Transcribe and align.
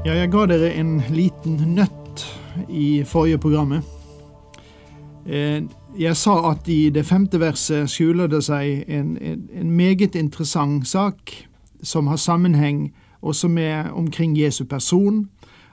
Ja, 0.00 0.14
jeg 0.16 0.30
ga 0.32 0.46
dere 0.48 0.70
en 0.80 0.94
liten 1.12 1.58
nøtt 1.76 2.22
i 2.72 3.02
forrige 3.04 3.36
programmet. 3.38 3.84
Eh, 5.26 5.60
jeg 5.98 6.16
sa 6.16 6.38
at 6.50 6.68
i 6.72 6.88
det 6.88 7.04
femte 7.04 7.36
verset 7.40 7.90
skjuler 7.92 8.30
det 8.32 8.40
seg 8.46 8.88
en, 8.88 9.18
en, 9.20 9.42
en 9.52 9.74
meget 9.76 10.16
interessant 10.16 10.88
sak 10.88 11.34
som 11.84 12.08
har 12.08 12.16
sammenheng 12.16 12.94
også 13.20 13.52
med 13.52 13.92
omkring 13.92 14.38
Jesu 14.40 14.64
person, 14.64 15.28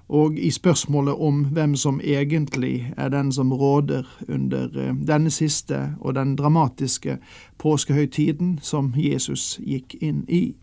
og 0.09 0.35
i 0.35 0.51
spørsmålet 0.51 1.15
om 1.15 1.45
hvem 1.55 1.75
som 1.75 2.01
egentlig 2.03 2.93
er 2.97 3.09
den 3.09 3.31
som 3.31 3.53
råder 3.53 4.03
under 4.27 4.67
eh, 4.75 4.95
denne 5.07 5.31
siste 5.31 5.95
og 5.99 6.15
den 6.19 6.35
dramatiske 6.35 7.17
påskehøytiden 7.57 8.59
som 8.61 8.91
Jesus 8.97 9.55
gikk 9.63 9.95
inn 10.01 10.25
i. 10.27 10.57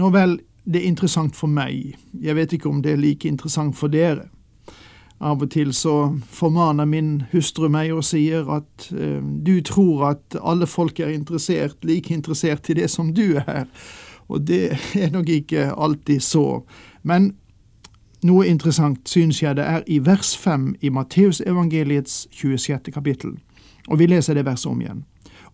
Nå 0.00 0.08
vel, 0.10 0.40
det 0.64 0.82
er 0.82 0.88
interessant 0.88 1.36
for 1.36 1.50
meg. 1.50 1.96
Jeg 2.20 2.36
vet 2.36 2.52
ikke 2.52 2.68
om 2.68 2.82
det 2.82 2.92
er 2.92 3.00
like 3.00 3.28
interessant 3.28 3.76
for 3.76 3.92
dere. 3.92 4.28
Av 5.20 5.42
og 5.42 5.50
til 5.52 5.74
så 5.76 6.14
formaner 6.32 6.88
min 6.88 7.10
hustru 7.32 7.68
meg 7.68 7.92
og 7.92 8.04
sier 8.08 8.46
at 8.54 8.86
eh, 8.96 9.20
du 9.20 9.60
tror 9.60 10.06
at 10.14 10.36
alle 10.40 10.68
folk 10.68 11.00
er 11.00 11.12
interessert, 11.12 11.76
like 11.84 12.14
interessert 12.14 12.70
i 12.72 12.78
det 12.80 12.88
som 12.90 13.12
du 13.14 13.36
er. 13.36 13.66
Og 14.28 14.46
det 14.48 14.78
er 14.96 15.12
nok 15.12 15.28
ikke 15.28 15.72
alltid 15.76 16.24
så. 16.24 16.62
Men 17.02 17.34
noe 18.24 18.48
interessant 18.48 19.08
syns 19.08 19.42
jeg 19.42 19.56
det 19.56 19.64
er 19.64 19.84
i 19.88 19.98
vers 20.04 20.32
5 20.36 20.74
i 20.80 20.88
Matteusevangeliets 20.92 22.26
26. 22.32 22.92
kapittel. 22.92 23.36
Og 23.88 23.98
vi 23.98 24.08
leser 24.08 24.36
det 24.36 24.44
verset 24.48 24.70
om 24.72 24.80
igjen. 24.80 25.04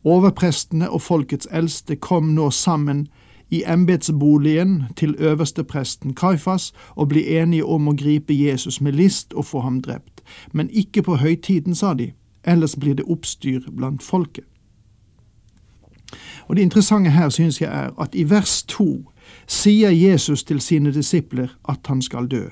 Overprestene 0.07 0.91
og 0.91 1.03
folkets 1.03 1.49
eldste 1.51 1.97
kom 1.97 2.35
nå 2.35 2.51
sammen 2.55 3.07
i 3.51 3.63
embetsboligen 3.67 4.85
til 4.97 5.15
øverstepresten 5.19 6.15
Kaifas 6.15 6.73
og 6.95 7.09
bli 7.09 7.39
enige 7.39 7.65
om 7.65 7.89
å 7.89 7.95
gripe 7.95 8.35
Jesus 8.35 8.81
med 8.81 8.93
list 8.93 9.35
og 9.35 9.45
få 9.45 9.61
ham 9.61 9.81
drept. 9.83 10.23
Men 10.53 10.71
ikke 10.71 11.03
på 11.03 11.17
høytiden, 11.17 11.75
sa 11.75 11.95
de, 11.95 12.13
ellers 12.45 12.77
blir 12.77 12.95
det 12.95 13.07
oppstyr 13.07 13.71
blant 13.71 14.03
folket. 14.03 14.45
Og 16.49 16.57
Det 16.57 16.63
interessante 16.63 17.11
her 17.11 17.29
synes 17.29 17.61
jeg 17.61 17.71
er 17.71 17.91
at 18.01 18.15
i 18.15 18.31
vers 18.31 18.63
to 18.63 19.13
sier 19.47 19.91
Jesus 19.91 20.45
til 20.45 20.61
sine 20.61 20.93
disipler 20.93 21.49
at 21.69 21.87
han 21.87 22.03
skal 22.03 22.27
dø. 22.27 22.49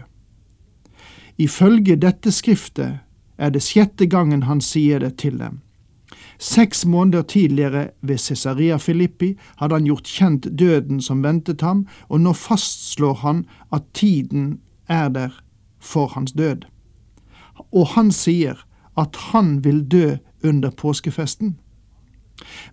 Ifølge 1.39 1.97
dette 1.97 2.31
skriftet 2.33 2.99
er 3.39 3.51
det 3.51 3.63
sjette 3.63 4.07
gangen 4.07 4.43
han 4.43 4.61
sier 4.61 4.99
det 4.99 5.17
til 5.19 5.39
dem. 5.39 5.64
Seks 6.45 6.87
måneder 6.87 7.23
tidligere, 7.23 7.91
ved 8.03 8.19
Cesarea 8.19 8.77
Filippi, 8.77 9.39
hadde 9.57 9.75
han 9.75 9.87
gjort 9.89 10.09
kjent 10.13 10.49
døden 10.59 10.99
som 11.01 11.23
ventet 11.25 11.63
ham, 11.65 11.87
og 12.13 12.21
nå 12.21 12.35
fastslår 12.37 13.15
han 13.23 13.39
at 13.73 13.87
tiden 13.97 14.59
er 14.89 15.09
der 15.09 15.39
for 15.81 16.13
hans 16.13 16.33
død. 16.37 16.67
Og 17.73 17.87
han 17.95 18.13
sier 18.13 18.61
at 19.01 19.17
han 19.33 19.65
vil 19.65 19.81
dø 19.89 20.17
under 20.45 20.71
påskefesten. 20.71 21.57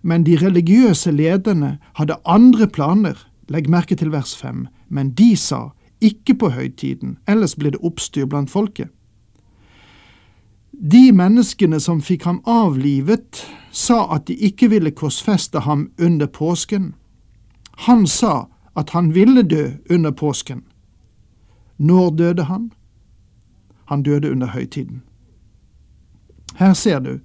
Men 0.02 0.26
de 0.28 0.36
religiøse 0.36 1.10
lederne 1.10 1.78
hadde 1.96 2.20
andre 2.28 2.68
planer, 2.68 3.16
legg 3.48 3.70
merke 3.72 3.96
til 3.96 4.12
vers 4.12 4.36
fem, 4.36 4.66
men 4.88 5.14
de 5.16 5.32
sa 5.36 5.70
ikke 6.04 6.34
på 6.34 6.52
høytiden, 6.52 7.16
ellers 7.26 7.56
blir 7.56 7.72
det 7.72 7.80
oppstyr 7.80 8.28
blant 8.28 8.52
folket. 8.52 8.92
De 10.72 11.08
menneskene 11.12 11.80
som 11.80 12.04
fikk 12.04 12.28
ham 12.28 12.42
avlivet, 12.44 13.46
sa 13.72 14.04
at 14.14 14.28
de 14.28 14.34
ikke 14.34 14.68
ville 14.70 14.90
korsfeste 14.90 15.64
ham 15.64 15.90
under 15.98 16.26
påsken. 16.26 16.94
Han 17.88 18.06
sa 18.06 18.44
at 18.76 18.90
han 18.90 19.14
ville 19.14 19.42
dø 19.42 19.70
under 19.90 20.10
påsken. 20.10 20.62
Når 21.78 22.10
døde 22.10 22.44
han? 22.44 22.72
Han 23.84 24.02
døde 24.02 24.30
under 24.30 24.46
høytiden. 24.46 25.02
Her 26.56 26.72
ser 26.72 26.98
du 26.98 27.18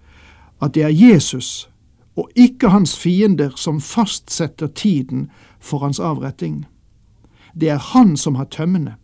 at 0.61 0.73
det 0.73 0.83
er 0.83 1.09
Jesus 1.09 1.69
og 2.15 2.29
ikke 2.35 2.69
hans 2.69 2.97
fiender 2.97 3.49
som 3.55 3.81
fastsetter 3.81 4.67
tiden 4.67 5.29
for 5.59 5.79
hans 5.79 5.99
avretting. 5.99 6.65
Det 7.53 7.69
er 7.69 7.77
han 7.77 8.17
som 8.17 8.35
har 8.35 8.45
tømmene. 8.45 8.95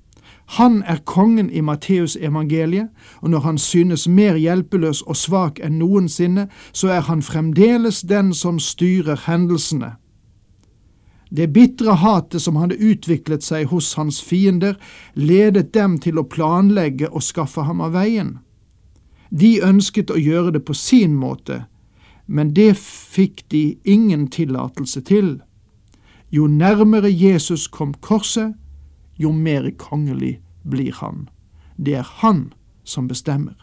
Han 0.46 0.84
er 0.86 0.98
kongen 1.06 1.50
i 1.50 1.62
Matteus 1.62 2.16
evangeliet, 2.16 2.90
og 3.22 3.30
når 3.30 3.40
han 3.40 3.58
synes 3.58 4.08
mer 4.08 4.36
hjelpeløs 4.36 5.02
og 5.02 5.16
svak 5.16 5.60
enn 5.64 5.80
noensinne, 5.80 6.48
så 6.74 6.88
er 6.88 7.02
han 7.08 7.22
fremdeles 7.22 8.02
den 8.02 8.34
som 8.34 8.60
styrer 8.60 9.24
hendelsene. 9.28 9.96
Det 11.34 11.54
bitre 11.54 11.96
hatet 11.96 12.42
som 12.42 12.60
hadde 12.62 12.78
utviklet 12.78 13.44
seg 13.44 13.72
hos 13.72 13.94
hans 13.98 14.22
fiender, 14.22 14.76
ledet 15.16 15.74
dem 15.74 15.98
til 15.98 16.20
å 16.22 16.28
planlegge 16.30 17.10
og 17.10 17.24
skaffe 17.26 17.64
ham 17.66 17.82
av 17.82 17.96
veien. 17.96 18.38
De 19.34 19.58
ønsket 19.66 20.14
å 20.14 20.20
gjøre 20.20 20.54
det 20.54 20.62
på 20.68 20.76
sin 20.78 21.16
måte, 21.18 21.64
men 22.28 22.54
det 22.54 22.76
fikk 22.78 23.48
de 23.50 23.80
ingen 23.84 24.28
tillatelse 24.28 25.02
til. 25.02 25.40
Jo 26.30 26.46
nærmere 26.48 27.10
Jesus 27.10 27.66
kom 27.68 27.94
korset, 27.94 28.54
jo 29.18 29.32
mer 29.32 29.72
kongelig 29.78 30.42
blir 30.64 30.94
han. 30.94 31.30
Det 31.78 31.96
er 31.96 32.08
han 32.22 32.54
som 32.84 33.08
bestemmer. 33.08 33.56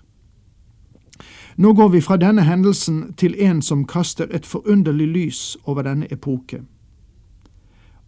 Nå 1.57 1.73
går 1.73 1.89
vi 1.89 2.01
fra 2.01 2.17
denne 2.17 2.43
hendelsen 2.43 3.13
til 3.17 3.35
en 3.39 3.63
som 3.63 3.85
kaster 3.85 4.27
et 4.31 4.47
forunderlig 4.47 5.07
lys 5.07 5.57
over 5.65 5.83
denne 5.83 6.07
epoke, 6.13 6.63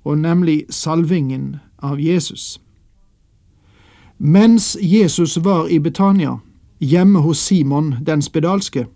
og 0.05 0.19
nemlig 0.19 0.65
salvingen 0.71 1.57
av 1.83 2.01
Jesus. 2.01 2.61
Mens 4.19 4.77
Jesus 4.81 5.45
var 5.45 5.69
i 5.69 5.79
Betania, 5.79 6.39
hjemme 6.81 7.19
hos 7.19 7.39
Simon 7.39 7.95
den 8.07 8.23
spedalske, 8.23 8.87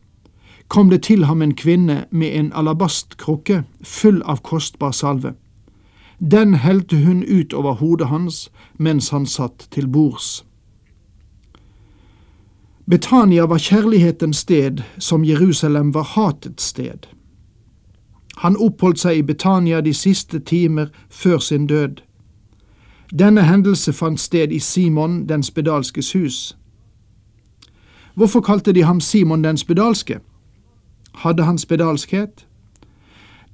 kom 0.69 0.91
det 0.91 1.03
til 1.03 1.25
ham 1.25 1.43
en 1.43 1.55
kvinne 1.55 2.05
med 2.11 2.39
en 2.39 2.53
alabastkrukke 2.55 3.63
full 3.83 4.23
av 4.23 4.41
kostbar 4.43 4.91
salve. 4.91 5.35
Den 6.21 6.55
helte 6.55 7.05
hun 7.05 7.23
ut 7.23 7.53
over 7.53 7.73
hodet 7.73 8.09
hans 8.09 8.51
mens 8.79 9.09
han 9.09 9.27
satt 9.27 9.69
til 9.71 9.89
bords. 9.89 10.47
Betania 12.91 13.43
var 13.43 13.59
kjærlighetens 13.59 14.37
sted 14.37 14.83
som 14.99 15.25
Jerusalem 15.25 15.95
var 15.95 16.03
hatets 16.03 16.63
sted. 16.63 17.07
Han 18.37 18.57
oppholdt 18.57 19.01
seg 19.01 19.19
i 19.19 19.23
Betania 19.23 19.81
de 19.81 19.95
siste 19.95 20.39
timer 20.39 20.87
før 21.11 21.39
sin 21.39 21.67
død. 21.67 22.03
Denne 23.19 23.43
hendelse 23.43 23.93
fant 23.93 24.21
sted 24.21 24.53
i 24.53 24.59
Simon 24.59 25.27
den 25.29 25.43
spedalskes 25.43 26.13
hus. 26.13 26.57
Hvorfor 28.15 28.41
kalte 28.41 28.73
de 28.73 28.83
ham 28.83 29.01
Simon 29.01 29.45
den 29.45 29.57
spedalske? 29.57 30.21
Hadde 31.15 31.43
han 31.43 31.59
spedalskhet? 31.59 32.47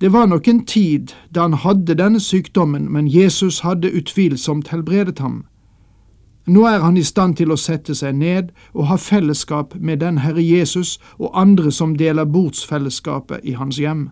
Det 0.02 0.12
var 0.12 0.26
nok 0.26 0.48
en 0.48 0.64
tid 0.66 1.12
da 1.30 1.40
han 1.40 1.52
hadde 1.52 1.94
denne 1.94 2.20
sykdommen, 2.20 2.88
men 2.92 3.06
Jesus 3.06 3.60
hadde 3.60 3.92
utvilsomt 3.94 4.68
helbredet 4.68 5.18
ham. 5.22 5.44
Nå 6.46 6.64
er 6.66 6.80
han 6.82 6.96
i 6.96 7.04
stand 7.06 7.36
til 7.38 7.52
å 7.54 7.56
sette 7.56 7.94
seg 7.94 8.16
ned 8.18 8.48
og 8.74 8.88
ha 8.90 8.96
fellesskap 8.98 9.76
med 9.78 10.00
den 10.02 10.16
Herre 10.18 10.42
Jesus 10.42 10.96
og 11.20 11.30
andre 11.38 11.70
som 11.70 11.94
deler 11.94 12.26
bordsfellesskapet 12.26 13.46
i 13.46 13.54
hans 13.54 13.78
hjem. 13.78 14.08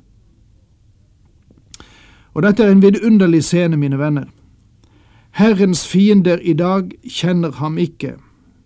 Og 2.38 2.46
dette 2.46 2.62
er 2.62 2.70
en 2.70 2.82
vidunderlig 2.84 3.42
scene, 3.44 3.76
mine 3.76 3.98
venner. 3.98 4.28
Herrens 5.42 5.82
fiender 5.86 6.38
i 6.38 6.52
dag 6.54 6.92
kjenner 7.02 7.58
ham 7.58 7.78
ikke. 7.82 8.12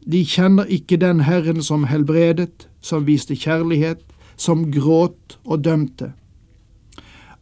De 0.05 0.21
kjenner 0.29 0.69
ikke 0.69 1.01
den 1.01 1.25
Herren 1.25 1.63
som 1.63 1.89
helbredet, 1.89 2.69
som 2.85 3.09
viste 3.09 3.33
kjærlighet, 3.33 4.05
som 4.37 4.69
gråt 4.69 5.39
og 5.45 5.65
dømte. 5.65 6.13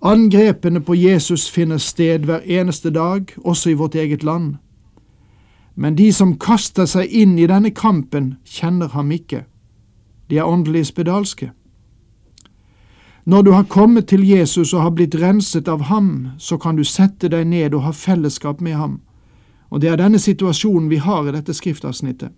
Angrepene 0.02 0.80
på 0.80 0.94
Jesus 0.94 1.50
finner 1.50 1.78
sted 1.78 2.26
hver 2.26 2.42
eneste 2.42 2.90
dag, 2.90 3.26
også 3.44 3.70
i 3.70 3.74
vårt 3.78 3.94
eget 3.94 4.22
land. 4.22 4.56
Men 5.74 5.94
de 5.94 6.12
som 6.12 6.34
kaster 6.38 6.86
seg 6.90 7.06
inn 7.06 7.38
i 7.38 7.46
denne 7.46 7.70
kampen, 7.70 8.34
kjenner 8.44 8.88
ham 8.88 9.12
ikke. 9.14 9.44
De 10.30 10.38
er 10.38 10.48
åndelig 10.48 10.86
spedalske. 10.90 11.52
Når 13.24 13.42
du 13.42 13.50
har 13.52 13.62
kommet 13.62 14.08
til 14.08 14.26
Jesus 14.28 14.74
og 14.74 14.82
har 14.82 14.90
blitt 14.90 15.14
renset 15.14 15.68
av 15.68 15.86
ham, 15.86 16.28
så 16.38 16.58
kan 16.58 16.76
du 16.76 16.84
sette 16.84 17.28
deg 17.30 17.46
ned 17.46 17.74
og 17.74 17.86
ha 17.86 17.92
fellesskap 17.94 18.60
med 18.60 18.74
ham. 18.74 19.00
Og 19.70 19.80
det 19.80 19.88
er 19.88 19.96
denne 19.96 20.18
situasjonen 20.18 20.90
vi 20.90 20.98
har 20.98 21.28
i 21.28 21.32
dette 21.32 21.54
skriftavsnittet. 21.54 22.32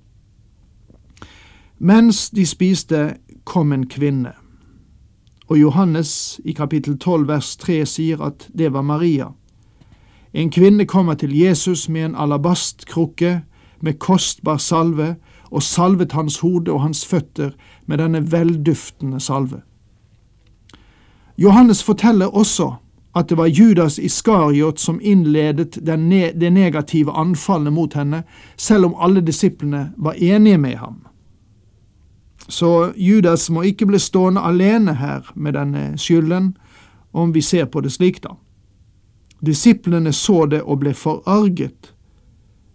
Mens 1.78 2.30
de 2.30 2.44
spiste, 2.46 3.14
kom 3.44 3.72
en 3.72 3.88
kvinne. 3.88 4.32
Og 5.48 5.60
Johannes 5.60 6.40
i 6.44 6.52
kapittel 6.52 6.98
12 6.98 7.28
vers 7.28 7.56
3 7.56 7.84
sier 7.86 8.22
at 8.24 8.48
det 8.58 8.72
var 8.72 8.82
Maria. 8.82 9.32
En 10.32 10.50
kvinne 10.50 10.86
kommer 10.86 11.14
til 11.14 11.36
Jesus 11.36 11.88
med 11.88 12.04
en 12.04 12.16
alabastkrukke 12.16 13.42
med 13.80 13.98
kostbar 13.98 14.56
salve 14.56 15.14
og 15.50 15.62
salvet 15.62 16.12
hans 16.12 16.38
hode 16.40 16.72
og 16.72 16.82
hans 16.82 17.04
føtter 17.06 17.52
med 17.86 17.98
denne 17.98 18.24
velduftende 18.32 19.20
salve. 19.20 19.60
Johannes 21.38 21.82
forteller 21.84 22.26
også 22.26 22.72
at 23.14 23.28
det 23.28 23.38
var 23.38 23.46
Judas 23.46 23.98
Iskariot 23.98 24.80
som 24.80 25.00
innledet 25.02 25.78
det 25.86 26.52
negative 26.52 27.12
anfallet 27.12 27.72
mot 27.72 27.94
henne, 27.94 28.22
selv 28.56 28.84
om 28.84 28.96
alle 28.98 29.20
disiplene 29.20 29.92
var 29.96 30.12
enige 30.12 30.58
med 30.58 30.76
ham. 30.76 31.03
Så 32.48 32.92
Judas 32.96 33.48
må 33.50 33.62
ikke 33.64 33.86
bli 33.88 33.98
stående 33.98 34.42
alene 34.44 34.94
her 35.00 35.30
med 35.34 35.56
denne 35.56 35.84
skylden, 35.98 36.56
om 37.12 37.32
vi 37.32 37.40
ser 37.40 37.64
på 37.64 37.80
det 37.80 37.92
slik, 37.94 38.20
da. 38.22 38.34
Disiplene 39.44 40.12
så 40.12 40.46
det 40.46 40.62
og 40.62 40.80
ble 40.82 40.94
forarget. 40.94 41.92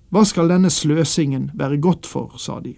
Hva 0.09 0.23
skal 0.25 0.49
denne 0.49 0.69
sløsingen 0.73 1.51
være 1.57 1.77
godt 1.81 2.05
for, 2.09 2.33
sa 2.37 2.59
de. 2.63 2.75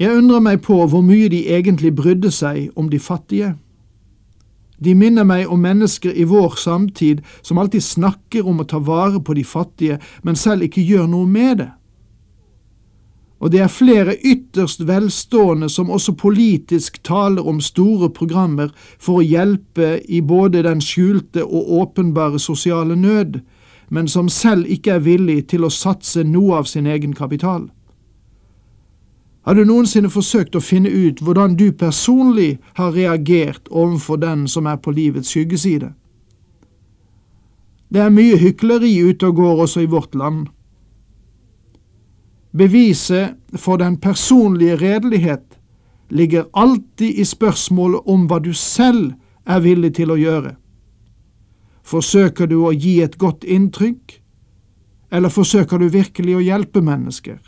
Jeg 0.00 0.16
undrer 0.16 0.40
meg 0.40 0.62
på 0.64 0.78
hvor 0.88 1.02
mye 1.04 1.28
de 1.28 1.44
egentlig 1.52 1.92
brydde 1.94 2.30
seg 2.32 2.70
om 2.78 2.88
de 2.90 2.98
fattige. 2.98 3.54
De 4.80 4.94
minner 4.96 5.26
meg 5.28 5.50
om 5.52 5.60
mennesker 5.60 6.14
i 6.16 6.24
vår 6.24 6.56
samtid 6.56 7.20
som 7.42 7.58
alltid 7.60 7.84
snakker 7.84 8.46
om 8.48 8.62
å 8.62 8.64
ta 8.64 8.80
vare 8.80 9.20
på 9.20 9.36
de 9.36 9.44
fattige, 9.44 9.98
men 10.24 10.38
selv 10.40 10.64
ikke 10.64 10.86
gjør 10.86 11.10
noe 11.10 11.28
med 11.28 11.60
det. 11.60 11.68
Og 13.40 13.52
det 13.52 13.60
er 13.64 13.72
flere 13.72 14.16
ytterst 14.24 14.86
velstående 14.88 15.68
som 15.68 15.90
også 15.90 16.12
politisk 16.12 17.02
taler 17.02 17.46
om 17.48 17.60
store 17.60 18.10
programmer 18.12 18.68
for 18.98 19.20
å 19.20 19.24
hjelpe 19.24 20.02
i 20.08 20.20
både 20.20 20.62
den 20.66 20.82
skjulte 20.84 21.44
og 21.44 21.72
åpenbare 21.80 22.38
sosiale 22.38 22.96
nød, 22.96 23.40
men 23.88 24.08
som 24.08 24.28
selv 24.28 24.68
ikke 24.68 24.98
er 24.98 25.06
villig 25.08 25.46
til 25.48 25.64
å 25.64 25.72
satse 25.72 26.24
noe 26.24 26.60
av 26.60 26.68
sin 26.68 26.86
egen 26.86 27.16
kapital. 27.16 27.70
Har 29.48 29.56
du 29.56 29.64
noensinne 29.64 30.10
forsøkt 30.12 30.54
å 30.54 30.60
finne 30.60 30.90
ut 30.92 31.22
hvordan 31.24 31.56
du 31.56 31.72
personlig 31.72 32.58
har 32.76 32.92
reagert 32.92 33.70
overfor 33.70 34.20
den 34.20 34.44
som 34.48 34.68
er 34.68 34.76
på 34.76 34.92
livets 34.92 35.32
skyggeside? 35.32 35.94
Det 37.90 38.04
er 38.04 38.12
mye 38.14 38.36
hykleri 38.38 38.92
ute 39.00 39.26
og 39.26 39.40
går 39.40 39.62
også 39.64 39.80
i 39.80 39.88
vårt 39.90 40.14
land. 40.14 40.46
Beviset 42.50 43.36
for 43.58 43.78
den 43.78 43.96
personlige 44.00 44.76
redelighet 44.76 45.58
ligger 46.08 46.48
alltid 46.52 47.18
i 47.18 47.24
spørsmålet 47.24 48.00
om 48.06 48.26
hva 48.26 48.40
du 48.42 48.50
selv 48.54 49.12
er 49.46 49.62
villig 49.62 49.94
til 50.00 50.10
å 50.10 50.18
gjøre. 50.18 50.56
Forsøker 51.86 52.50
du 52.50 52.58
å 52.66 52.72
gi 52.74 52.98
et 53.02 53.16
godt 53.18 53.44
inntrykk, 53.44 54.18
eller 55.10 55.30
forsøker 55.30 55.78
du 55.78 55.88
virkelig 55.90 56.36
å 56.36 56.42
hjelpe 56.42 56.82
mennesker? 56.82 57.38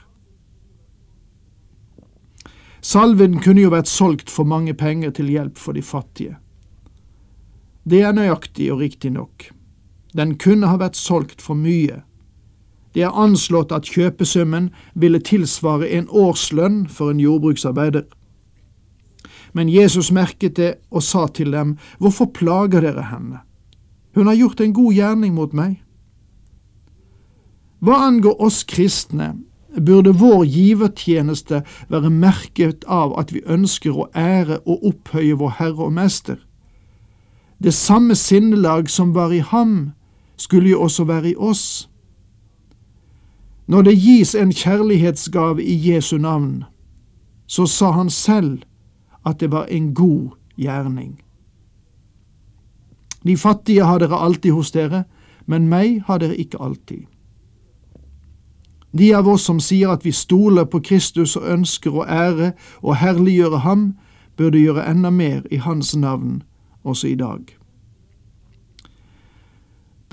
Salven 2.83 3.39
kunne 3.43 3.63
jo 3.63 3.71
vært 3.71 3.91
solgt 3.91 4.31
for 4.31 4.47
mange 4.47 4.75
penger 4.75 5.13
til 5.15 5.31
hjelp 5.31 5.59
for 5.59 5.79
de 5.79 5.83
fattige. 5.87 6.39
Det 7.87 8.03
er 8.03 8.15
nøyaktig 8.15 8.73
og 8.75 8.83
riktig 8.83 9.13
nok. 9.15 9.51
Den 10.15 10.35
kunne 10.39 10.71
ha 10.71 10.79
vært 10.79 10.99
solgt 10.99 11.43
for 11.43 11.59
mye. 11.59 12.03
Det 12.95 13.03
er 13.03 13.17
anslått 13.17 13.73
at 13.73 13.89
kjøpesummen 13.89 14.71
ville 14.95 15.21
tilsvare 15.21 15.89
en 15.89 16.09
årslønn 16.09 16.87
for 16.89 17.11
en 17.11 17.21
jordbruksarbeider. 17.21 18.05
Men 19.53 19.69
Jesus 19.69 20.11
merket 20.13 20.57
det 20.57 20.75
og 20.91 21.03
sa 21.03 21.27
til 21.27 21.53
dem, 21.53 21.77
Hvorfor 21.99 22.33
plager 22.35 22.81
dere 22.81 23.09
henne? 23.13 23.41
Hun 24.15 24.27
har 24.27 24.35
gjort 24.35 24.61
en 24.61 24.73
god 24.73 24.93
gjerning 24.93 25.35
mot 25.35 25.53
meg. 25.53 25.81
Hva 27.83 27.97
angår 28.07 28.43
oss 28.45 28.63
kristne, 28.69 29.33
burde 29.81 30.13
vår 30.13 30.45
givertjeneste 30.45 31.63
være 31.89 32.11
merket 32.13 32.85
av 32.85 33.15
at 33.19 33.33
vi 33.33 33.41
ønsker 33.49 33.97
å 33.97 34.09
ære 34.15 34.61
og 34.67 34.85
opphøye 34.93 35.39
vår 35.41 35.57
Herre 35.59 35.89
og 35.89 35.97
Mester. 35.97 36.37
Det 37.63 37.75
samme 37.75 38.15
sinnelag 38.15 38.91
som 38.91 39.15
var 39.15 39.33
i 39.33 39.41
ham, 39.41 39.93
skulle 40.37 40.69
jo 40.69 40.83
også 40.83 41.05
være 41.05 41.33
i 41.33 41.37
oss. 41.37 41.89
Når 43.67 43.83
det 43.83 43.99
gis 43.99 44.35
en 44.35 44.53
kjærlighetsgave 44.53 45.65
i 45.65 45.93
Jesu 45.93 46.17
navn, 46.19 46.65
så 47.47 47.67
sa 47.67 47.91
han 47.91 48.11
selv 48.11 48.63
at 49.27 49.41
det 49.41 49.51
var 49.51 49.65
en 49.65 49.95
god 49.95 50.31
gjerning. 50.57 51.21
De 53.25 53.37
fattige 53.37 53.85
har 53.85 53.99
dere 53.99 54.19
alltid 54.19 54.53
hos 54.53 54.71
dere, 54.71 55.05
men 55.47 55.69
meg 55.69 56.03
har 56.07 56.19
dere 56.19 56.37
ikke 56.37 56.59
alltid. 56.63 57.07
De 58.99 59.15
av 59.17 59.29
oss 59.29 59.47
som 59.49 59.61
sier 59.61 59.89
at 59.89 60.05
vi 60.05 60.13
stoler 60.13 60.65
på 60.65 60.83
Kristus 60.85 61.37
og 61.37 61.47
ønsker 61.49 61.95
å 61.95 62.05
ære 62.05 62.53
og 62.83 62.97
herliggjøre 63.01 63.63
ham, 63.65 63.93
burde 64.37 64.59
gjøre 64.59 64.85
enda 64.91 65.11
mer 65.11 65.43
i 65.51 65.57
hans 65.57 65.95
navn 65.97 66.43
også 66.85 67.09
i 67.09 67.15
dag. 67.15 67.62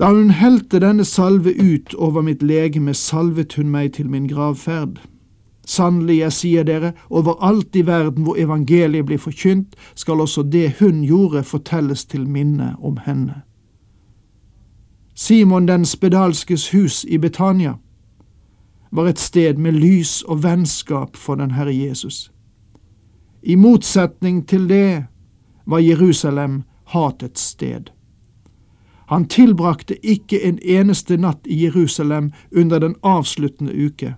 Da 0.00 0.08
hun 0.08 0.30
helte 0.30 0.80
denne 0.80 1.04
salve 1.04 1.52
ut 1.52 1.94
over 1.94 2.22
mitt 2.24 2.42
legeme, 2.42 2.94
salvet 2.94 3.54
hun 3.54 3.68
meg 3.68 3.92
til 3.98 4.08
min 4.08 4.28
gravferd. 4.28 4.96
Sannelig, 5.68 6.16
jeg 6.18 6.32
sier 6.32 6.64
dere, 6.64 6.92
overalt 7.10 7.76
i 7.76 7.82
verden 7.86 8.24
hvor 8.24 8.40
evangeliet 8.40 9.06
blir 9.06 9.20
forkynt, 9.20 9.76
skal 9.94 10.24
også 10.24 10.42
det 10.42 10.78
hun 10.80 11.04
gjorde, 11.04 11.44
fortelles 11.44 12.06
til 12.08 12.24
minne 12.24 12.72
om 12.80 12.96
henne. 13.04 13.42
Simon 15.14 15.68
den 15.68 15.84
spedalskes 15.84 16.70
hus 16.72 17.04
i 17.04 17.18
Betania 17.18 17.76
var 18.90 19.06
et 19.06 19.18
sted 19.20 19.60
med 19.60 19.76
lys 19.76 20.22
og 20.22 20.42
vennskap 20.42 21.16
for 21.16 21.36
den 21.36 21.50
Herre 21.50 21.76
Jesus. 21.76 22.32
I 23.42 23.54
motsetning 23.54 24.46
til 24.48 24.68
det 24.68 25.04
var 25.66 25.78
Jerusalem 25.78 26.62
hatets 26.84 27.40
sted. 27.40 27.92
Han 29.10 29.24
tilbrakte 29.24 29.96
ikke 30.06 30.38
en 30.46 30.58
eneste 30.62 31.16
natt 31.16 31.46
i 31.46 31.64
Jerusalem 31.64 32.32
under 32.56 32.78
den 32.78 32.94
avsluttende 33.02 33.74
uke, 33.86 34.14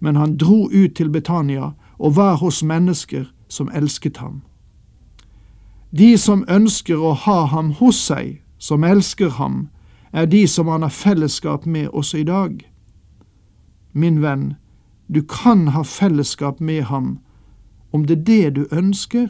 men 0.00 0.16
han 0.16 0.36
dro 0.36 0.68
ut 0.68 0.96
til 0.96 1.10
Betania 1.10 1.70
og 1.98 2.16
var 2.16 2.36
hos 2.36 2.62
mennesker 2.62 3.24
som 3.48 3.70
elsket 3.74 4.16
ham. 4.16 4.42
De 5.98 6.18
som 6.18 6.44
ønsker 6.48 7.00
å 7.00 7.14
ha 7.24 7.44
ham 7.46 7.70
hos 7.80 7.96
seg, 7.96 8.42
som 8.58 8.84
elsker 8.84 9.32
ham, 9.38 9.68
er 10.12 10.26
de 10.26 10.44
som 10.46 10.68
han 10.68 10.82
har 10.82 10.92
fellesskap 10.92 11.66
med 11.66 11.88
også 11.88 12.18
i 12.18 12.28
dag. 12.28 12.60
Min 13.92 14.22
venn, 14.22 14.54
du 15.08 15.22
kan 15.22 15.68
ha 15.68 15.82
fellesskap 15.82 16.60
med 16.60 16.82
ham 16.92 17.18
om 17.92 18.04
det 18.04 18.18
er 18.18 18.24
det 18.24 18.54
du 18.56 18.66
ønsker. 18.72 19.28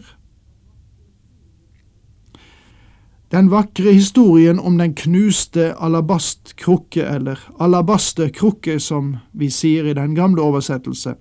Den 3.35 3.51
vakre 3.51 3.93
historien 3.93 4.61
om 4.61 4.77
den 4.79 4.93
knuste 4.95 5.73
alabastkrukke, 5.83 7.03
eller 7.03 7.41
alabasterkrukke 7.59 8.77
som 8.81 9.17
vi 9.33 9.49
sier 9.51 9.89
i 9.91 9.95
den 9.99 10.13
gamle 10.15 10.43
oversettelse, 10.43 11.17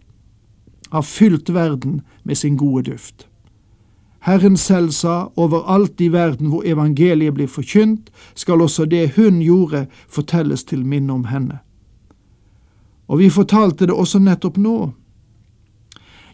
har 0.91 1.01
fylt 1.01 1.49
verden 1.49 2.01
med 2.23 2.37
sin 2.37 2.57
gode 2.57 2.91
duft. 2.91 3.25
Herren 4.19 4.57
selv 4.57 4.91
sa, 4.91 5.31
overalt 5.35 6.01
i 6.01 6.11
verden 6.13 6.51
hvor 6.53 6.61
evangeliet 6.65 7.33
blir 7.33 7.49
forkynt, 7.49 8.11
skal 8.35 8.61
også 8.61 8.85
det 8.85 9.15
hun 9.15 9.41
gjorde, 9.41 9.87
fortelles 10.07 10.63
til 10.69 10.85
minne 10.85 11.13
om 11.13 11.25
henne. 11.33 11.63
Og 13.07 13.19
vi 13.25 13.29
fortalte 13.29 13.89
det 13.89 13.95
også 13.95 14.21
nettopp 14.21 14.61
nå. 14.61 14.91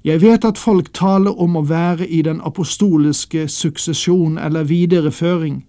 Jeg 0.04 0.22
vet 0.22 0.44
at 0.44 0.58
folk 0.58 0.92
taler 0.94 1.40
om 1.40 1.56
å 1.56 1.64
være 1.64 2.04
i 2.08 2.22
den 2.22 2.44
apostoliske 2.44 3.48
suksesjon 3.48 4.38
eller 4.38 4.68
videreføring, 4.68 5.64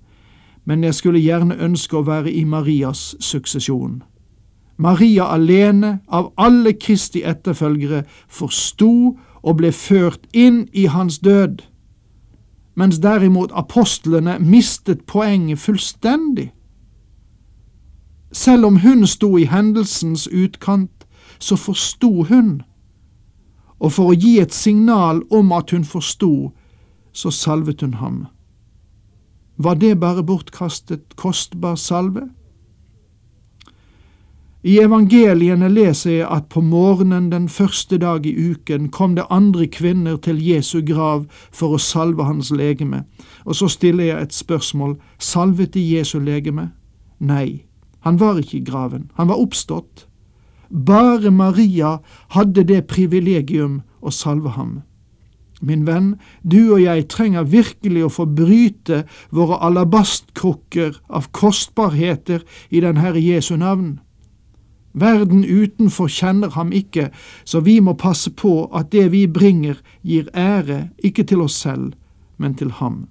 men 0.71 0.85
jeg 0.85 0.95
skulle 0.95 1.19
gjerne 1.19 1.57
ønske 1.59 1.97
å 1.99 2.05
være 2.07 2.31
i 2.31 2.45
Marias 2.47 3.17
suksesjon. 3.19 4.05
Maria 4.79 5.25
alene, 5.35 5.97
av 6.07 6.29
alle 6.39 6.77
Kristi 6.79 7.25
etterfølgere, 7.27 8.05
forsto 8.29 9.17
og 9.43 9.57
ble 9.59 9.73
ført 9.75 10.29
inn 10.31 10.69
i 10.71 10.87
hans 10.87 11.19
død, 11.27 11.65
mens 12.79 13.03
derimot 13.03 13.51
apostlene 13.51 14.39
mistet 14.39 15.03
poenget 15.11 15.59
fullstendig. 15.59 16.53
Selv 18.31 18.71
om 18.71 18.79
hun 18.87 19.07
sto 19.11 19.35
i 19.43 19.51
hendelsens 19.51 20.29
utkant, 20.31 21.07
så 21.43 21.59
forsto 21.59 22.29
hun, 22.31 22.61
og 23.81 23.99
for 23.99 24.15
å 24.15 24.21
gi 24.23 24.39
et 24.39 24.55
signal 24.55 25.25
om 25.35 25.51
at 25.51 25.75
hun 25.75 25.83
forsto, 25.83 26.53
så 27.11 27.35
salvet 27.35 27.83
hun 27.83 27.99
ham. 27.99 28.29
Var 29.63 29.75
det 29.75 30.01
bare 30.01 30.23
bortkastet, 30.25 31.17
kostbar 31.17 31.75
salve? 31.77 32.23
I 34.65 34.79
evangeliene 34.81 35.69
leser 35.69 36.11
jeg 36.11 36.29
at 36.33 36.47
på 36.53 36.63
morgenen 36.65 37.31
den 37.33 37.49
første 37.49 37.99
dag 38.01 38.25
i 38.27 38.33
uken 38.53 38.89
kom 38.89 39.17
det 39.17 39.27
andre 39.31 39.67
kvinner 39.67 40.17
til 40.17 40.41
Jesu 40.41 40.81
grav 40.81 41.27
for 41.53 41.77
å 41.77 41.81
salve 41.81 42.25
hans 42.25 42.49
legeme, 42.57 43.05
og 43.45 43.57
så 43.61 43.69
stiller 43.69 44.05
jeg 44.05 44.23
et 44.23 44.37
spørsmål, 44.37 44.97
salvet 45.19 45.75
de 45.77 45.85
Jesu 45.85 46.19
legeme? 46.25 46.71
Nei, 47.21 47.65
han 48.01 48.21
var 48.21 48.41
ikke 48.41 48.63
i 48.63 48.65
graven, 48.65 49.11
han 49.21 49.29
var 49.29 49.41
oppstått. 49.45 50.07
Bare 50.71 51.31
Maria 51.31 51.99
hadde 52.33 52.65
det 52.65 52.87
privilegium 52.89 53.83
å 54.01 54.13
salve 54.13 54.57
ham. 54.57 54.81
Min 55.61 55.85
venn, 55.87 56.15
du 56.43 56.73
og 56.73 56.81
jeg 56.81 57.09
trenger 57.13 57.45
virkelig 57.45 58.07
å 58.07 58.13
få 58.13 58.25
bryte 58.25 59.03
våre 59.29 59.59
alabastkrukker 59.61 61.03
av 61.13 61.29
kostbarheter 61.37 62.47
i 62.71 62.81
den 62.81 62.97
Herre 62.97 63.21
Jesu 63.21 63.57
navn. 63.61 63.99
Verden 64.93 65.45
utenfor 65.45 66.09
kjenner 66.11 66.57
ham 66.57 66.73
ikke, 66.73 67.11
så 67.45 67.61
vi 67.61 67.79
må 67.81 67.95
passe 67.95 68.33
på 68.33 68.67
at 68.75 68.91
det 68.91 69.11
vi 69.13 69.27
bringer, 69.29 69.79
gir 70.03 70.33
ære 70.35 70.89
ikke 71.05 71.29
til 71.29 71.45
oss 71.45 71.61
selv, 71.63 71.93
men 72.41 72.57
til 72.57 72.73
ham. 72.81 73.05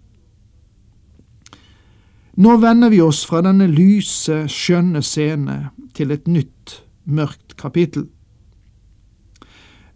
Nå 2.39 2.58
vender 2.58 2.89
vi 2.89 3.01
oss 3.03 3.25
fra 3.27 3.44
denne 3.46 3.68
lyse, 3.68 4.46
skjønne 4.48 5.03
scene 5.03 5.70
til 5.96 6.12
et 6.15 6.27
nytt, 6.27 6.82
mørkt 7.06 7.58
kapittel. 7.60 8.10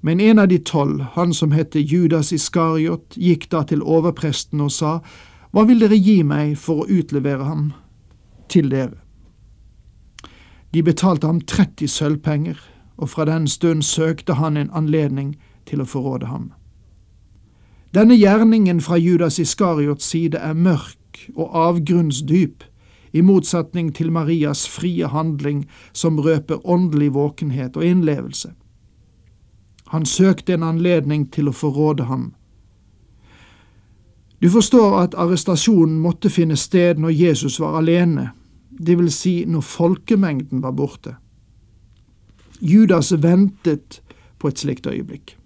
Men 0.06 0.20
en 0.20 0.40
av 0.40 0.48
de 0.48 0.58
tolv, 0.60 1.02
han 1.02 1.34
som 1.34 1.52
het 1.56 1.76
Judas 1.76 2.34
Iskariot, 2.36 3.16
gikk 3.16 3.48
da 3.54 3.62
til 3.64 3.80
overpresten 3.82 4.60
og 4.62 4.72
sa, 4.76 4.98
Hva 5.56 5.64
vil 5.70 5.80
dere 5.80 5.96
gi 5.96 6.24
meg 6.28 6.58
for 6.60 6.84
å 6.84 6.88
utlevere 6.92 7.46
ham 7.48 7.70
til 8.52 8.68
dere? 8.74 8.98
De 10.74 10.82
betalte 10.84 11.30
ham 11.30 11.40
30 11.40 11.88
sølvpenger, 11.88 12.58
og 12.98 13.14
fra 13.14 13.26
den 13.30 13.48
stund 13.48 13.86
søkte 13.88 14.36
han 14.42 14.58
en 14.58 14.74
anledning 14.74 15.38
til 15.70 15.80
å 15.80 15.88
forråde 15.88 16.28
ham. 16.28 16.52
Denne 17.96 18.18
gjerningen 18.18 18.82
fra 18.82 18.98
Judas 18.98 19.40
Iskariots 19.40 20.10
side 20.10 20.42
er 20.42 20.58
mørk 20.58 21.30
og 21.36 21.54
avgrunnsdyp, 21.54 22.68
i 23.14 23.22
motsetning 23.22 23.94
til 23.94 24.12
Marias 24.12 24.66
frie 24.68 25.08
handling 25.08 25.64
som 25.94 26.20
røper 26.20 26.66
åndelig 26.66 27.14
våkenhet 27.14 27.78
og 27.78 27.86
innlevelse. 27.86 28.52
Han 29.94 30.06
søkte 30.06 30.54
en 30.54 30.64
anledning 30.64 31.28
til 31.30 31.52
å 31.52 31.54
forråde 31.54 32.08
ham. 32.10 32.32
Du 34.42 34.50
forstår 34.50 34.96
at 35.04 35.14
arrestasjonen 35.14 36.00
måtte 36.02 36.32
finne 36.34 36.58
sted 36.58 36.98
når 36.98 37.14
Jesus 37.14 37.60
var 37.62 37.78
alene, 37.78 38.32
det 38.74 38.98
vil 38.98 39.12
si 39.14 39.36
når 39.46 39.62
folkemengden 39.62 40.66
var 40.66 40.74
borte. 40.74 41.14
Judas 42.58 43.14
ventet 43.14 44.02
på 44.42 44.50
et 44.50 44.66
slikt 44.66 44.90
øyeblikk. 44.90 45.38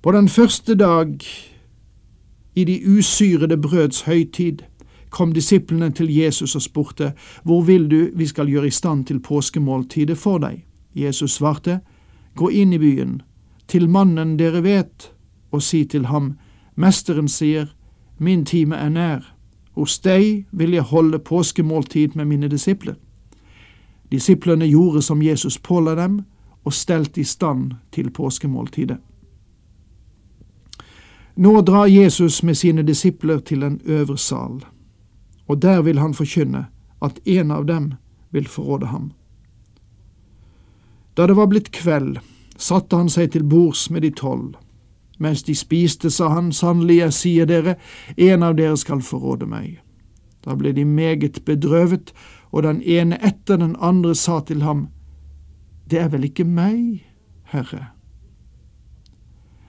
På 0.00 0.16
den 0.16 0.28
første 0.28 0.74
dag 0.80 1.20
i 2.54 2.64
de 2.64 2.80
usyrede 2.88 3.60
brøds 3.60 4.00
høytid 4.08 4.64
kom 5.10 5.36
disiplene 5.36 5.92
til 5.92 6.08
Jesus 6.08 6.56
og 6.56 6.62
spurte, 6.62 7.12
Hvor 7.44 7.62
vil 7.62 7.90
du 7.90 8.10
vi 8.16 8.26
skal 8.26 8.48
gjøre 8.48 8.66
i 8.66 8.70
stand 8.70 9.04
til 9.06 9.20
påskemåltidet 9.20 10.18
for 10.18 10.38
deg? 10.38 10.64
Jesus 10.94 11.36
svarte, 11.36 11.80
Gå 12.34 12.50
inn 12.50 12.72
i 12.72 12.78
byen, 12.78 13.22
til 13.66 13.88
mannen 13.88 14.36
dere 14.36 14.62
vet, 14.62 15.12
og 15.50 15.62
si 15.62 15.84
til 15.84 16.06
ham, 16.06 16.34
Mesteren 16.74 17.28
sier, 17.28 17.74
Min 18.18 18.44
time 18.44 18.76
er 18.76 18.88
nær, 18.88 19.34
hos 19.74 19.98
deg 19.98 20.44
vil 20.50 20.74
jeg 20.74 20.82
holde 20.82 21.18
påskemåltid 21.18 22.14
med 22.14 22.24
mine 22.24 22.48
disipler. 22.48 22.94
Disiplene 24.10 24.66
gjorde 24.66 25.02
som 25.02 25.22
Jesus 25.22 25.58
påla 25.58 25.94
dem, 25.94 26.22
og 26.64 26.72
stelte 26.72 27.20
i 27.20 27.24
stand 27.24 27.72
til 27.92 28.10
påskemåltidet. 28.10 28.96
Nå 31.36 31.60
drar 31.60 31.86
Jesus 31.86 32.42
med 32.42 32.54
sine 32.54 32.82
disipler 32.82 33.38
til 33.38 33.62
en 33.62 33.80
øvre 33.84 34.18
sal, 34.18 34.62
og 35.46 35.62
der 35.62 35.82
vil 35.82 35.98
han 35.98 36.14
forkynne 36.14 36.66
at 37.02 37.18
en 37.24 37.50
av 37.50 37.66
dem 37.66 37.92
vil 38.30 38.48
forråde 38.48 38.86
ham. 38.86 39.12
Da 41.16 41.26
det 41.26 41.36
var 41.36 41.46
blitt 41.46 41.70
kveld, 41.70 42.18
satte 42.56 42.96
han 42.96 43.08
seg 43.08 43.32
til 43.32 43.44
bords 43.46 43.88
med 43.90 44.02
de 44.02 44.10
tolv. 44.10 44.54
Mens 45.18 45.42
de 45.46 45.54
spiste, 45.54 46.10
sa 46.10 46.28
han, 46.34 46.52
sannelig, 46.52 46.98
jeg 46.98 47.12
sier 47.12 47.46
dere, 47.46 47.76
en 48.16 48.42
av 48.42 48.56
dere 48.58 48.76
skal 48.76 49.02
forråde 49.02 49.46
meg. 49.46 49.78
Da 50.44 50.56
ble 50.58 50.74
de 50.74 50.84
meget 50.84 51.44
bedrøvet, 51.46 52.12
og 52.50 52.66
den 52.66 52.82
ene 52.82 53.18
etter 53.22 53.56
den 53.56 53.76
andre 53.80 54.14
sa 54.14 54.40
til 54.40 54.62
ham, 54.62 54.88
Det 55.90 55.98
er 56.00 56.08
vel 56.08 56.24
ikke 56.24 56.44
meg, 56.44 57.04
Herre? 57.44 57.90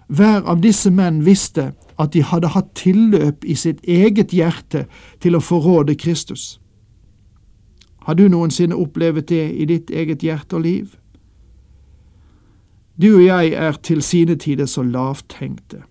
Hver 0.08 0.46
av 0.48 0.62
disse 0.62 0.90
menn 0.90 1.26
visste 1.26 1.74
at 2.00 2.14
de 2.14 2.22
hadde 2.24 2.54
hatt 2.54 2.74
tilløp 2.76 3.44
i 3.44 3.56
sitt 3.56 3.82
eget 3.84 4.32
hjerte 4.32 4.86
til 5.20 5.36
å 5.36 5.44
forråde 5.44 5.96
Kristus. 5.96 6.60
Har 8.06 8.14
du 8.14 8.28
noensinne 8.30 8.76
opplevd 8.76 9.28
det 9.28 9.52
i 9.52 9.66
ditt 9.66 9.92
eget 9.92 10.24
hjerte 10.24 10.56
og 10.56 10.62
liv? 10.62 10.96
Du 13.02 13.16
og 13.16 13.26
jeg 13.26 13.52
er 13.54 13.72
til 13.72 14.02
sine 14.02 14.36
tider 14.36 14.66
så 14.66 14.84
lavtenkte. 14.84 15.82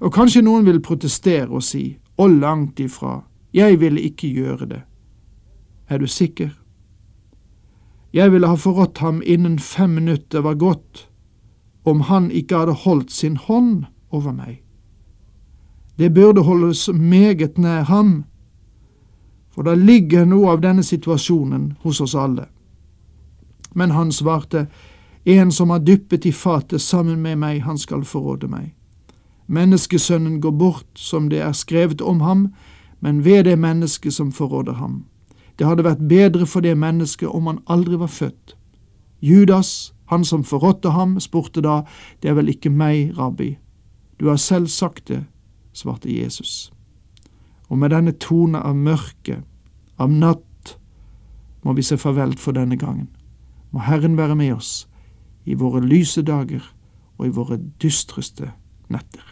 Og 0.00 0.12
kanskje 0.12 0.42
noen 0.42 0.66
vil 0.66 0.82
protestere 0.82 1.48
og 1.48 1.62
si, 1.62 1.96
å 2.18 2.26
langt 2.28 2.80
ifra, 2.80 3.22
jeg 3.54 3.80
ville 3.80 4.00
ikke 4.00 4.28
gjøre 4.28 4.66
det. 4.68 4.82
Er 5.88 5.98
du 5.98 6.06
sikker? 6.06 6.50
Jeg 8.12 8.32
ville 8.32 8.48
ha 8.48 8.56
forrådt 8.56 8.98
ham 8.98 9.22
innen 9.24 9.58
fem 9.58 9.90
minutter 9.90 10.44
var 10.44 10.54
gått, 10.60 11.08
om 11.84 12.00
han 12.00 12.30
ikke 12.30 12.58
hadde 12.58 12.76
holdt 12.84 13.12
sin 13.12 13.36
hånd 13.36 13.86
over 14.10 14.32
meg. 14.32 14.60
Det 15.96 16.12
burde 16.14 16.44
holdes 16.44 16.88
meget 16.92 17.58
nær 17.58 17.88
ham, 17.88 18.24
for 19.52 19.62
da 19.62 19.74
ligger 19.74 20.24
noe 20.24 20.52
av 20.52 20.60
denne 20.60 20.84
situasjonen 20.84 21.72
hos 21.82 22.00
oss 22.00 22.14
alle. 22.14 22.46
Men 23.74 23.92
han 23.92 24.12
svarte, 24.12 24.66
en 25.24 25.52
som 25.52 25.70
har 25.70 25.78
dyppet 25.78 26.26
i 26.26 26.32
fatet 26.32 26.82
sammen 26.82 27.22
med 27.22 27.38
meg, 27.38 27.62
han 27.62 27.78
skal 27.78 28.04
forråde 28.04 28.48
meg. 28.50 28.74
Menneskesønnen 29.46 30.40
går 30.40 30.52
bort 30.58 30.98
som 30.98 31.28
det 31.30 31.42
er 31.42 31.52
skrevet 31.52 32.00
om 32.00 32.20
ham, 32.20 32.48
men 33.00 33.24
ved 33.24 33.44
det 33.44 33.58
mennesket 33.58 34.14
som 34.14 34.32
forråder 34.32 34.72
ham. 34.72 35.04
Det 35.58 35.66
hadde 35.66 35.84
vært 35.84 36.08
bedre 36.08 36.46
for 36.46 36.64
det 36.64 36.74
mennesket 36.78 37.28
om 37.28 37.46
han 37.46 37.62
aldri 37.70 37.98
var 38.00 38.10
født. 38.10 38.56
Judas, 39.20 39.92
han 40.10 40.24
som 40.24 40.44
forrådte 40.44 40.90
ham, 40.90 41.20
spurte 41.20 41.62
da, 41.62 41.82
det 42.22 42.30
er 42.30 42.38
vel 42.38 42.50
ikke 42.50 42.70
meg, 42.70 43.12
rabbi. 43.18 43.56
Du 44.18 44.28
har 44.28 44.36
selv 44.36 44.66
sagt 44.66 45.08
det, 45.08 45.24
svarte 45.72 46.10
Jesus. 46.10 46.72
Og 47.68 47.78
med 47.78 47.90
denne 47.90 48.12
tone 48.12 48.58
av 48.58 48.74
mørke, 48.76 49.42
av 49.98 50.10
natt, 50.10 50.78
må 51.62 51.72
vi 51.72 51.82
se 51.82 51.96
farvel 51.96 52.34
for 52.38 52.52
denne 52.52 52.76
gangen. 52.76 53.08
Må 53.70 53.86
Herren 53.86 54.16
være 54.18 54.34
med 54.34 54.54
oss 54.56 54.88
i 55.44 55.54
våre 55.58 55.82
lyse 55.82 56.22
dager 56.22 56.64
og 57.18 57.26
i 57.26 57.34
våre 57.34 57.58
dystreste 57.82 58.52
netter. 58.92 59.22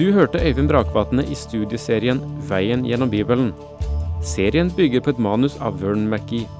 Du 0.00 0.12
hørte 0.12 0.40
Øyvind 0.40 0.68
Brakvatne 0.68 1.26
i 1.28 1.34
studieserien 1.36 2.22
Veien 2.48 2.86
gjennom 2.88 3.10
Bibelen. 3.10 3.50
Serien 4.24 4.70
bygger 4.76 5.00
på 5.04 5.12
et 5.12 5.18
manus 5.20 5.58
av 5.60 5.82
Vern 5.82 6.08
McGee. 6.08 6.59